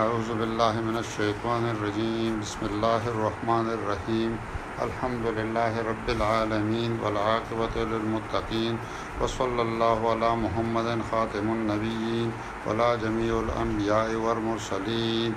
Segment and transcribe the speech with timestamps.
[0.00, 4.34] اعوذ باللہ من الشیطان الرجیم بسم اللہ الرحمن الرحیم
[4.86, 8.76] الحمدللہ رب العالمین والعاقبت للمتقین
[9.20, 12.30] وصل اللہ علی محمد خاتم النبیین
[12.66, 15.32] ولا جمیع الانبیاء والمرسلین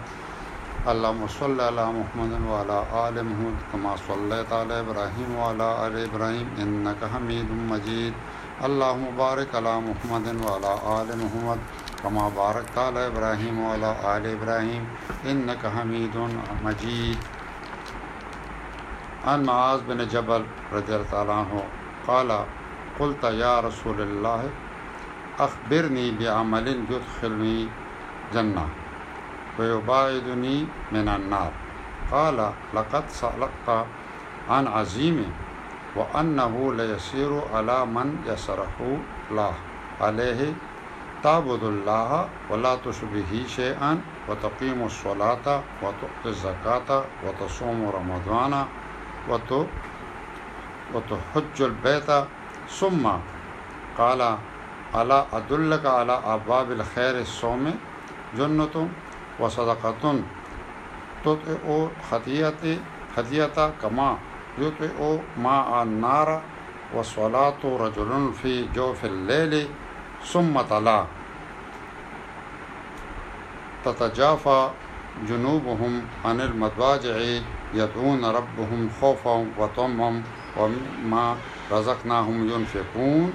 [0.96, 7.16] اللہم صل علی محمد وعلى آل محمد کما صلیت علی ابراہیم وعلى آل ابراہیم انکا
[7.18, 13.60] حمید مجید اللہم بارک علی محمد وعلى آل محمد آل محمد کما بارک تعالیٰ ابراہیم
[13.66, 14.84] والا آل ابراہیم
[15.32, 16.16] انَََ حمید
[16.64, 17.26] مجید
[19.32, 20.42] ان معاذ بن جبل
[20.76, 21.52] رضی اللہ
[22.06, 22.32] تعالیٰ قال
[22.98, 24.46] قلت یا رسول اللہ
[25.48, 27.68] اخبرنی بعمل عمل
[28.34, 28.66] جنہ
[29.60, 31.52] ویباعدنی من النار
[32.10, 32.40] قال
[32.76, 33.70] لقد سألقت
[34.58, 35.22] عن عظیم
[35.96, 38.96] وانہو لیسیر علی من یسرحو
[39.30, 40.52] اللہ علیہ علیہ
[41.24, 48.54] تعبد الله ولا تشبه شيئا وتقيم الصلاة وتؤتي الزكاة وتصوم رمضان
[50.94, 52.10] وتحج البيت
[52.80, 53.10] ثم
[53.98, 54.22] قال
[54.96, 57.68] ألا أدلك على أبواب الخير الصوم
[58.38, 58.90] جنة
[59.40, 60.20] وصدقة
[61.26, 62.80] تطئ خطيئتي
[63.16, 64.18] خطيئة كما
[64.58, 66.42] يطئ ماء النار
[66.96, 69.68] والصلاة رجل في جوف الليل
[70.24, 71.06] ثم طلع
[73.86, 74.70] تتجافى
[75.28, 77.16] جنوبهم عن المضاجع
[77.74, 80.24] يدعون ربهم خوفا وطمعا
[80.58, 81.36] ومما
[81.72, 83.34] رزقناهم ينفقون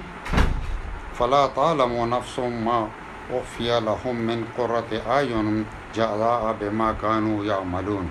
[1.13, 2.87] فلا تعلم نفس ما
[3.31, 8.09] أخفي لهم من قرة أعين جزاء بما كانوا يعملون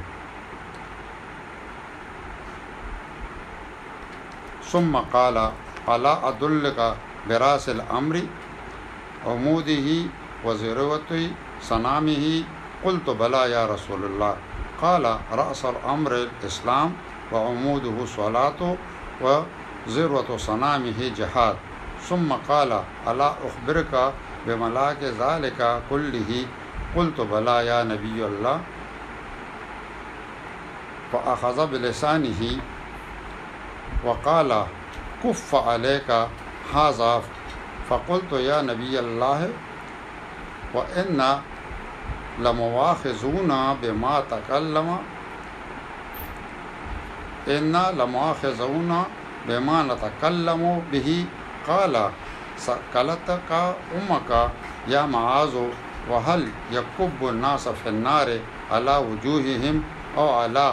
[4.62, 5.50] ثم قال
[5.88, 6.96] ألا أدلك
[7.28, 8.22] براس الأمر
[9.26, 9.88] عموده
[10.44, 11.30] وذروة
[11.62, 12.42] صنامه
[12.84, 14.36] قلت بلى يا رسول الله
[14.82, 16.92] قال رأس الأمر الإسلام
[17.32, 18.76] وعموده صلاة
[19.20, 21.56] وزروة صنامه جهاد
[22.08, 24.12] ثم قال ألا أخبرك
[24.46, 26.46] بملاك ذلك كله
[26.96, 28.60] قلت بلى يا نبي الله
[31.12, 32.58] فأخذ بلسانه
[34.04, 34.64] وقال
[35.24, 36.10] كف عليك
[36.74, 37.22] هذا
[37.90, 39.40] فقل تو یا نبی اللہ
[40.74, 43.50] و انواخون
[43.80, 44.88] بےت تکلم
[47.46, 48.92] لما لمواخون
[49.46, 50.52] بے معت کل و
[50.90, 51.18] بحی
[51.66, 51.94] کال
[52.92, 53.64] قلت کا
[54.94, 55.54] یا معاذ
[56.10, 58.28] و حل یا قب نا صف نار
[58.78, 59.54] اللہ وجوہ
[60.20, 60.68] و علا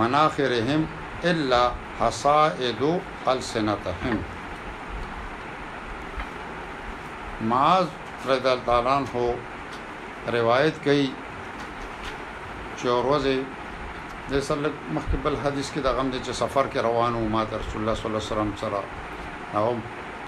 [0.00, 0.52] مناخر
[1.30, 1.66] اللہ
[2.00, 2.38] حسا
[2.80, 2.92] دو
[7.48, 7.86] معاذ
[8.28, 9.34] رضی الله عنه
[10.32, 11.10] روایت کوي
[12.76, 13.38] چې ورځې
[14.32, 17.54] د سلک مخکې بل حدیث کې دا غم دي چې سفر کې روانو ما د
[17.64, 18.82] رسول الله صلی الله علیه وسلم سره
[19.56, 19.74] او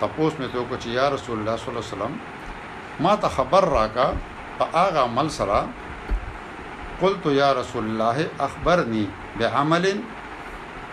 [0.01, 2.17] تاسو مې ته وکړي یا رسول الله صلی الله علیه وسلم
[3.05, 4.09] ما ته خبر راکا
[4.59, 5.69] په هغه عمل سره
[7.03, 9.07] قلت یا رسول الله اخبرني
[9.39, 9.85] بعمل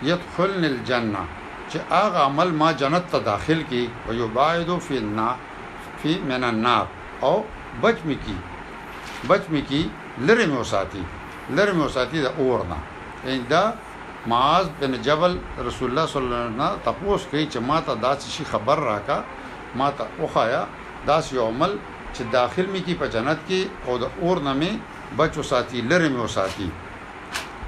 [0.02, 1.24] يدخلني الجنه
[1.70, 5.48] چې هغه عمل ما جنت ته داخل کی او یبعد فی النار
[6.02, 6.86] فی من النار
[7.22, 7.44] او
[7.82, 8.36] بچ می کی
[9.28, 11.02] بچ می کی لره مو ساتي
[11.56, 12.76] لره مو ساتي د اور نه
[13.24, 13.62] ایندا
[14.26, 18.44] معاذ بن جبل رسول الله صلی الله علیه وسلم تپوس کوي چې ماته داس شي
[18.44, 19.24] خبر راکا
[19.76, 20.66] ماته اوخایا
[21.06, 21.76] داس یو عمل
[22.14, 24.70] چې داخل می کی په جنت کې او د اور نه می
[25.18, 26.70] بچو ساتي لره مو ساتي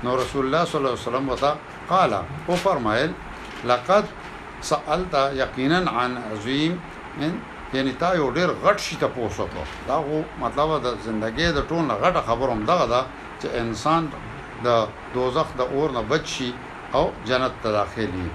[0.05, 1.57] نو رسول الله صلی الله علیه وسلم وتا
[1.89, 2.13] قال
[2.49, 3.13] او فرمایل
[3.65, 4.05] لقد
[4.63, 6.77] سالت یقینا عن عظیم
[7.21, 7.39] من
[7.75, 11.87] یعنی تا یو ډیر غټ شي ته پوسوکو دا هو مطلب د ژوندۍ د ټون
[12.03, 13.01] غټه خبروم دغه دا
[13.41, 14.03] چې انسان
[14.67, 14.69] د
[15.15, 16.49] دوزخ د اور نه بچ شي
[16.99, 18.27] او جنت ته داخلي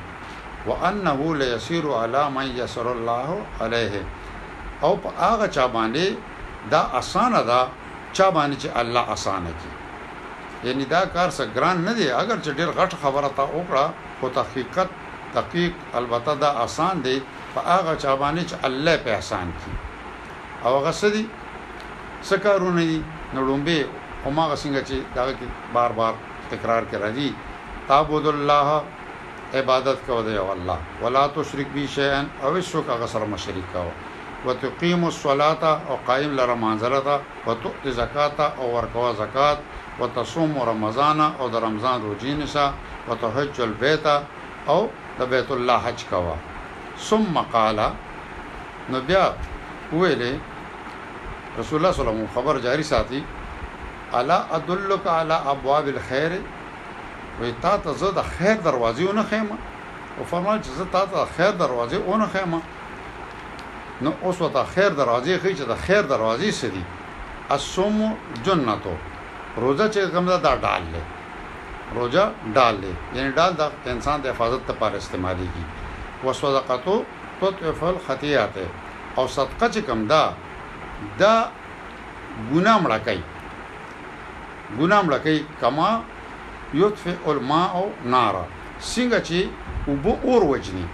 [0.70, 3.30] وانه ليسير على من يسر الله
[3.66, 3.96] عليه
[4.84, 6.08] او په هغه چا باندې
[6.76, 7.62] دا اسانه ده
[8.18, 9.72] چا باندې چې الله اسانه کی
[10.70, 13.86] یعنی دا کار سره ګران نه دی اگر چې ډیر غټ خبره تا وکړه
[14.20, 14.90] خو تحقیقت
[15.34, 17.22] تحقیق البته دا آسان دی
[17.54, 19.72] په هغه چا باندې چې الله په احسان کی
[20.66, 21.26] او هغه سدي
[22.30, 23.04] سکارونه دي
[23.34, 23.78] نړومبه
[24.26, 26.14] هما غسنګ چې دا کې بار بار
[26.52, 27.30] تکرار کې راځي
[27.88, 28.84] تعبد الله
[29.54, 33.86] عبادت کو دی او الله ولا تشرک بی شیئا او شرک هغه سره مشرک کو
[34.46, 39.58] وتقيم الصلاه او قائم لرمانزلته وتؤتي زکات او ورکوا زکات
[40.00, 42.74] وتصوم رمضان او د رمضان روزینه سا
[43.10, 44.06] وتحج البيت
[44.70, 46.36] او د بیت الله حج کوا
[47.10, 47.80] ثم قال
[48.90, 49.24] نو بیا
[49.94, 50.34] ویلې
[51.60, 53.24] رسول الله صلی الله علیه وسلم خبر جاری ساتي
[54.20, 56.40] الا ادلک علی ابواب الخير
[57.40, 59.58] وی تا ته زه د خیر دروازې نه خیمه
[60.18, 62.62] او فرمایل چې زه تا ته خیر دروازې نه خیمه
[64.02, 66.84] نو اوس وته خیر دروازې خې چې د خیر دروازې سدي
[67.50, 68.98] الصوم جنته
[69.62, 71.04] روزه چې کوم دا ډال له
[71.96, 75.64] روجا ډال دی یعنی ډال د انسان د حفاظت لپاره استعمالېږي
[76.26, 76.96] وسوذقتو
[77.42, 78.56] تطفف الخطيئات
[79.18, 80.24] او صدقه چې کوم دا
[81.22, 81.36] دا
[82.54, 83.24] ګناه مړه کوي
[84.80, 85.90] ګناه مړه کوي کما
[86.82, 87.74] یطفئ الماء
[88.16, 88.44] نارا
[88.94, 89.38] څنګه چې
[89.90, 90.86] وبو اور وجني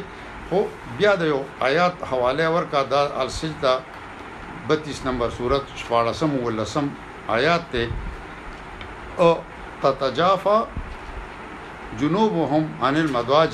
[0.49, 0.65] خو
[0.99, 3.73] بیا د یو آیات حواله ورکا دا السجدہ
[4.71, 6.89] 32 نمبر سورۃ 14 ولسم
[7.35, 9.29] آیات ته او
[9.85, 10.57] تتجافا
[11.99, 13.49] جنوبهم عن المدواج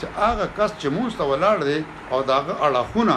[0.00, 3.16] چې هغه کس چې مونږ ته ولاړ دی او داغه اړخونه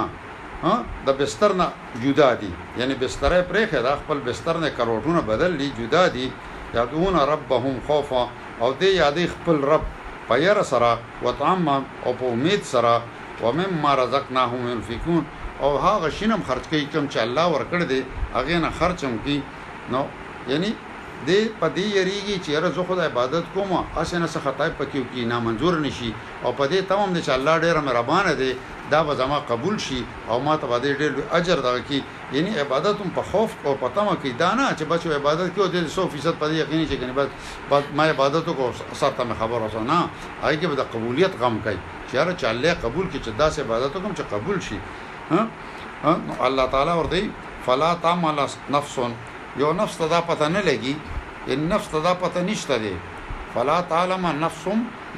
[0.63, 0.73] ها
[1.07, 1.67] د بستر نه
[2.03, 6.31] جدا دي یعنی بستر پرې خدا خپل بستر نه کروټونه بدل دي جدا دي
[6.73, 8.23] یادون ربهم خوفا
[8.61, 9.83] او دې یادې خپل رب
[10.29, 11.67] پیر سره وطعم
[12.05, 13.01] او په امید سره
[13.43, 15.23] ومما رزقناهم ينفقون
[15.61, 18.03] او هغه شینم خرج کوي کوم چې الله ورکړ دي
[18.35, 19.41] هغه نه خرچم کی
[19.93, 20.03] نو
[20.47, 20.71] یعنی
[21.27, 25.79] دی پدې یریږي چې رزه خدای عبادت کوم اسنه څه خطای پکې کی نه منزور
[25.85, 26.11] نشي
[26.43, 28.51] او پدې تمام دي چې الله ډېر مهربان دی
[28.91, 29.99] دا به زما قبول شي
[30.29, 34.03] او ما ته باندې ډېر اجر دغه کی یعنی عبادت هم په خوف او پتا
[34.03, 37.13] ما کې دا نه چې بچو عبادت کې او دې 100% پدې یقیني چې کنه
[37.15, 37.27] بس
[37.97, 38.71] ما عبادت کو
[39.01, 39.99] ساته مې خبر اوسه نه
[40.43, 41.77] هغه کې به د قبولیت غم کوي
[42.11, 44.77] چې را چاله قبول کې چې دا سه عبادت کوم چې قبول شي
[45.31, 46.15] ها
[46.47, 47.23] الله تعالی ور دی
[47.65, 48.41] فلا تعمل
[48.75, 48.97] نفس
[49.59, 50.95] یو نفس ته دا پته نه لګي
[51.51, 52.95] ان نفس ته دا پته نشته دی
[53.55, 54.63] فلا تعلم نفس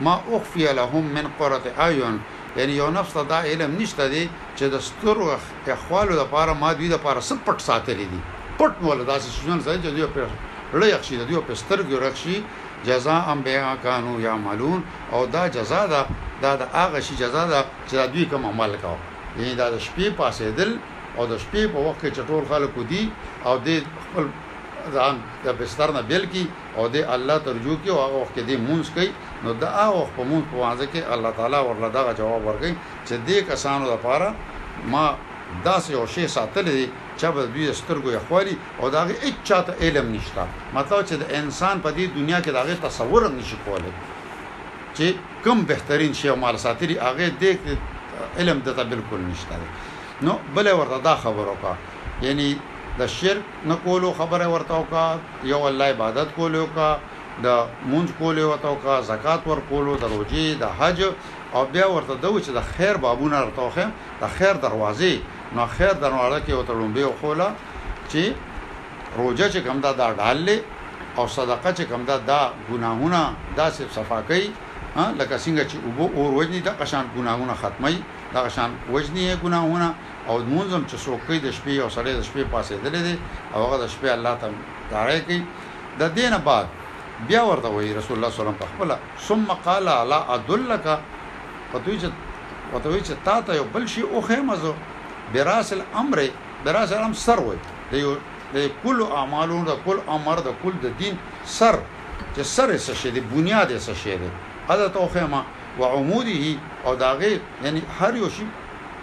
[0.01, 2.19] ما اخفي لهم من قرة اعين
[2.57, 5.25] یعنی یو نفس ته دا علم نشته دی چې د سترو
[5.67, 8.19] اخوالو لپاره ما دوی لپاره سب پټ ساتلی دي
[8.59, 10.21] پټ مول داسې شون سره چې دوی په
[10.73, 12.41] لړ یخشي دوی په سترګو رخشي
[12.85, 15.85] جزاء ام بیا کانو یعملون او دا جزاء
[16.41, 18.97] دا دا هغه شی جزاء دا چې دوی کوم عمل کاوه
[19.37, 20.71] یعنی دا شپې پاسې دل
[21.17, 23.03] او د شپې په وخت کې چټول خلکو دی
[23.47, 23.69] او د
[24.03, 24.25] خپل
[24.95, 26.43] ځان د بستر نه بیل کی
[26.77, 29.09] او د الله ترجو کی او هغه وخت کې د مونږ کوي
[29.43, 32.73] نو دا هغه په مونږ په وانځ کې الله تعالی ورله دا جواب ورکړي
[33.07, 34.27] چې دې کسانو لپاره
[34.93, 35.05] ما
[35.67, 36.87] داسې یو شی ساتلې دی
[37.19, 40.43] چې به دوی سترګو یې خوري او دا غي هیڅ چاته علم نشته
[40.77, 43.93] مطلب چې د انسان په دې دنیا کې دا غي تصور نشي کولای
[44.97, 45.07] چې
[45.43, 47.51] کوم بهترین شی مال ساتري هغه دې
[48.39, 49.55] علم دته بالکل نشته
[50.21, 51.73] نو بل ورته دا خبر وکا
[52.21, 52.47] یعنی
[52.99, 55.05] د شرک نه کولو خبره ورته وکا
[55.43, 56.89] یو الله عبادت کولو کا
[57.43, 57.47] د
[57.91, 61.01] مونږ کولو ورته وکا زکات ور کولو د روزي د حج
[61.53, 63.87] او بیا ورته د چې د خیر بابونه ورته
[64.21, 65.13] د خیر دروازې
[65.55, 67.47] نو خیر دروازه کې ورته لومبه خوله
[68.09, 68.21] چې
[69.17, 70.57] روزه چې کمدا دا ډاللې
[71.17, 72.41] او صدقه چې کمدا دا
[72.71, 73.21] ګناهونه
[73.57, 74.47] دا صرف صفا کوي
[75.19, 77.97] لکه څنګه چې او اور وجني دا قشان ګناهونه ختمي
[78.33, 79.89] دغه شان وجنی ګناهونه
[80.29, 83.15] او مونږم چې څوک د شپې او سړې د شپې پاسې دلې دي
[83.53, 84.47] او هغه د شپې الله ته
[84.91, 85.39] داړې کوي
[85.99, 86.67] د دینه بعد
[87.27, 88.89] بیا ورته وایي رسول الله صلی الله علیه وسلم خپل
[89.27, 90.85] ثم قال لا ادلک
[91.71, 92.07] پتوی چې
[92.71, 94.73] پتوی چې تا ته یو بل شی او خیمزو
[95.33, 96.19] براس الامر
[96.65, 97.57] براس الامر سر وي
[97.91, 98.15] د یو
[98.53, 101.17] د کل اعمالونو د کل امر د کل د دین
[101.57, 101.75] سر
[102.35, 104.29] چې سر یې څه شی دی بنیاد یې څه شی دی
[104.73, 105.41] ادا ته خیمه
[105.79, 106.31] وعموده
[106.85, 108.45] او داغه یعنی هر یو شی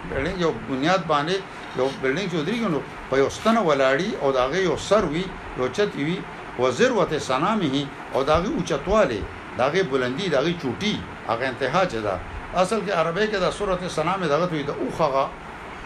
[0.09, 1.35] بلډینګ یو بنیاد باندې
[1.79, 5.23] یو بلډینګ چې درېږي نو په یو ستنه ولاړی او داغه یو سر وی
[5.59, 6.17] یو چت وی
[6.59, 7.75] وزروت سنامه
[8.13, 9.19] او داغه اوچتواله
[9.57, 10.93] داغه بلندی داغه چوټي
[11.29, 12.15] هغه انتها چدا
[12.55, 15.29] اصل کې عربی کې دا صورت سنامه دغه وی د اوخغه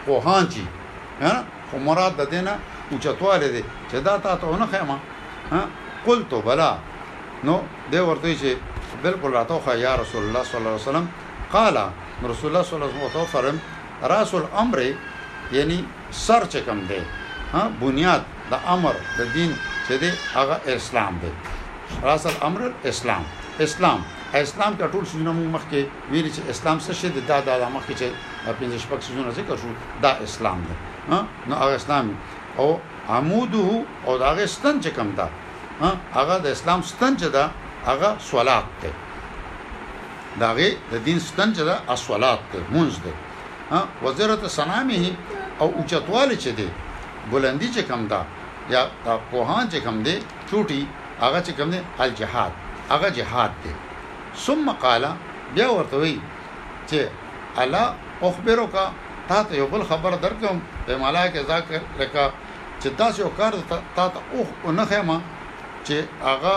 [0.06, 0.64] کوهان چی
[1.20, 1.34] ها
[1.70, 2.54] خو مراد د دینه
[2.92, 4.96] اوچتواله دي چې دا تاسو نه خېما
[5.52, 5.60] ها
[6.06, 6.70] قلت بلا
[7.44, 7.56] نو
[7.90, 8.50] دی ورته چې
[9.04, 11.08] بالکل راته خو یا رسول الله صلی الله علیه وسلم
[11.52, 11.76] قال
[12.30, 13.56] رسول الله صلی الله علیه وسلم فرم
[14.12, 14.78] راس الامر
[15.56, 15.78] یعنی
[16.24, 17.00] سر چکم دی
[17.52, 19.52] ها بنیاد د امر د دین
[19.88, 21.30] چې دی هغه اسلام دی
[22.08, 23.24] راس الامر اسلام
[23.60, 25.80] اسلام اسلام کا ټول سونه موږ مخکې
[26.12, 28.06] ویل چې اسلام څه شی دی دا د مخکې چې
[28.60, 29.68] پنځه شپږ سونه ذکر شو
[30.02, 30.74] دا اسلام دی
[31.10, 32.16] ها نو هغه اسلام
[32.56, 35.28] او عموده او دا غستن چې کوم دا
[36.14, 37.50] هغه د اسلام ستن چې دا
[37.86, 38.90] هغه صلات ده
[40.40, 43.12] داغه د دین ستن چې ده اصلات ده مونږ ده
[43.72, 45.02] ها وزارت سنامه
[45.60, 46.68] او اوچتواله چې ده
[47.32, 48.20] بلندی چې کم ده
[48.74, 48.82] یا
[49.30, 50.14] پوهان چې کم ده
[50.50, 50.80] چوټي
[51.24, 52.52] هغه چې کم ده الجهاد
[52.92, 53.72] هغه جهاد ده
[54.44, 55.04] ثم قال
[55.54, 56.20] بیا ورته وی
[56.90, 56.98] چې
[57.62, 57.84] الا
[58.22, 58.74] اخبروک
[59.28, 62.24] تا ته یو بل خبر درکم به ملائکه ذکر لکا
[62.82, 64.48] چې تاسو کار تا ته اوخ
[64.78, 65.16] نه خېما
[65.86, 65.92] چې
[66.24, 66.54] هغه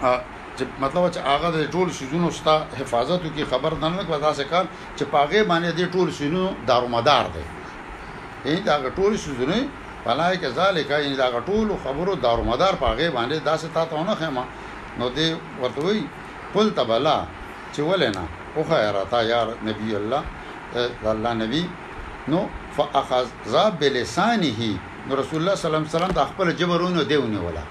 [0.00, 4.60] چې مطلب چې هغه د ټول سيزونو ستا حفاظت کی خبر نه لګ ودا سکه
[4.96, 7.44] چې پاغه باندې د ټول سيزونو دارومدار دی
[8.50, 9.58] یی دا ټول سيزونه
[10.04, 14.44] پلای کې ذالک یی دا ټول خبرو دارومدار پاغه باندې داسې تا ته نه خېما
[14.98, 15.28] نو دې
[15.60, 16.06] ورته وی
[16.54, 17.16] پل تبلا
[17.72, 18.24] چې ولنا
[18.56, 20.22] او خیراتا یا نبی الله
[21.06, 21.66] الله نبی
[22.28, 23.26] نو فاخذ
[23.56, 24.70] ذاب بلسانه
[25.08, 27.64] نو رسول الله صلی الله علیه وسلم د خپل جبرونو دیونه ولا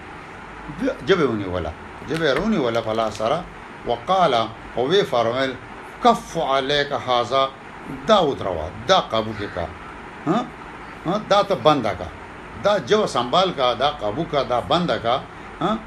[1.08, 1.72] جبهونه ولا
[2.09, 3.41] جبرونی ولا فلا سرا
[3.88, 4.33] وقال
[4.77, 5.53] او وی فرمل
[6.03, 7.47] کف علیک هاذا
[8.07, 9.65] دا وتروا دا قابو کې کا
[10.27, 10.45] ها
[11.05, 12.05] ها دا ته بندا کا
[12.63, 15.19] دا جو سنبال کا دا قابو کا دا بندا کا
[15.62, 15.77] ها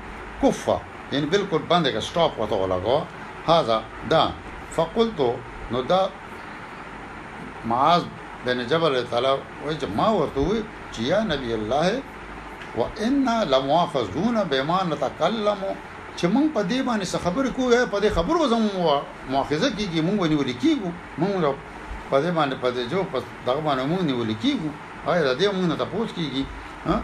[0.42, 0.68] کف
[1.12, 3.02] یعنی بالکل بندا کا سٹاپ وته لگا
[3.48, 4.28] هاذا دا
[4.76, 5.20] فقلت
[5.70, 6.08] نو دا
[7.64, 8.02] معاذ
[8.44, 9.28] بن جبل تعالی
[9.64, 12.02] وای چې ما ورته وی چې یا نبی الله
[12.76, 15.62] و انا لمواخذون بما نتكلم
[16.18, 18.76] چې مونږ په دې باندې خبرې کوو په دې خبرو زموږ
[19.32, 20.88] مؤاخذه کیږي مونږ باندې ولیکيږو
[21.20, 21.34] مونږ
[22.10, 24.68] په دې باندې په دې جو په دغه باندې مونږ نه ولیکيږو
[25.10, 26.42] آیا دې مونږ نه تاسو کیږي
[26.87, 26.96] ها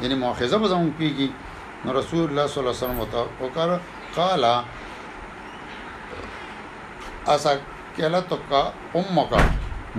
[0.00, 1.28] یعنی مؤاخذه به زموږ کیږي
[1.84, 3.00] نو رسول الله صلی الله علیه وسلم
[3.40, 3.70] او کار
[4.18, 4.42] قال
[7.34, 7.52] اسا
[7.96, 8.62] کله تو کا
[8.98, 9.30] امک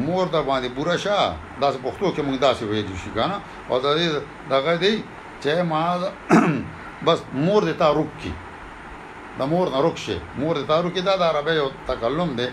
[0.06, 1.26] مور د باندې بورا شاه
[1.62, 3.38] داس پښتو کې مونږ داسې ویل شي کنه
[3.70, 4.08] او دا دې
[4.54, 4.94] دغه دې
[5.44, 5.82] چې ما
[7.08, 8.32] بس مور دې تا روک کی
[9.40, 12.48] د مور نه روک شي مور ته تارو کې دا د عربی او تکلم دی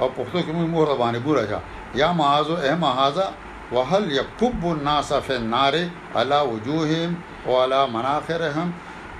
[0.00, 1.58] او پښتو کې موږ مور باندې بوره جا
[2.00, 3.26] یا معاذ اے معاذا
[3.74, 5.74] وهل يكب الناس في النار
[6.16, 7.14] على وجوههم
[7.48, 8.70] وعلى مناخرهم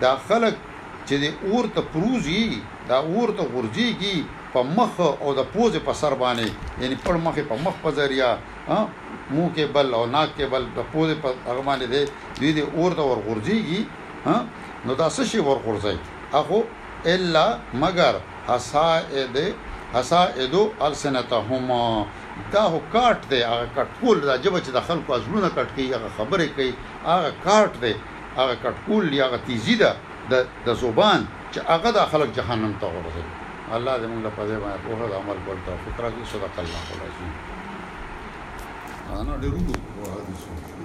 [0.05, 2.43] دا خلق چې د اور ته پروزي
[2.91, 4.17] دا اور ته غورځي کی
[4.57, 8.33] په مخ او د پوز په سر باندې یعنی پر مخ په مخ په ذریعہ
[8.69, 12.99] مو کې بل او ناک کې بل د پوز په هغه باندې دی د اور
[13.01, 13.81] ته ور غورځيږي
[14.87, 15.97] نو دا څه شي ور غورځي
[16.35, 16.61] اخو
[17.07, 18.15] الا مگر
[18.49, 19.55] حسائد
[19.95, 22.07] حسائد السنتهما
[22.53, 26.09] دا هو کاټ دی هغه کټکول دا جبه چې د خلکو ازلونه کټ کوي هغه
[26.17, 26.75] خبره کوي
[27.07, 27.95] هغه کاټ دی
[28.41, 29.91] هغه کټکول یا هغه تیزی ده
[30.67, 31.21] د زبان
[31.53, 33.35] چې هغه د خلک جهنم ته ورسوي
[33.79, 37.35] الله دې موږ په دې باندې په هغه عمل ورته فکر کوي صدق الله العظیم
[39.23, 39.65] انا ډیرو وو
[40.15, 40.76] حدیث